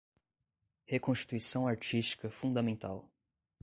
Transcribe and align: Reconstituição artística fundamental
Reconstituição 0.87 1.67
artística 1.67 2.27
fundamental 2.27 3.07